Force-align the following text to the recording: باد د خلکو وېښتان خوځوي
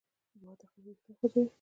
باد 0.41 0.57
د 0.59 0.61
خلکو 0.71 0.79
وېښتان 1.05 1.13
خوځوي 1.19 1.49